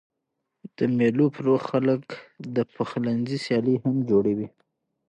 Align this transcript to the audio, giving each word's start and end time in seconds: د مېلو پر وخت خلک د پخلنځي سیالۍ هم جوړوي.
د 0.75 0.77
مېلو 0.97 1.25
پر 1.35 1.45
وخت 1.51 1.67
خلک 1.71 2.03
د 2.55 2.57
پخلنځي 2.75 3.37
سیالۍ 3.45 3.75
هم 3.83 3.95
جوړوي. 4.09 4.47